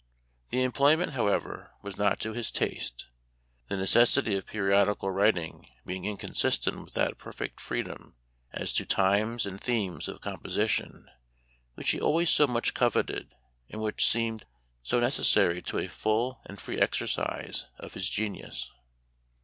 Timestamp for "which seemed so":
13.79-14.99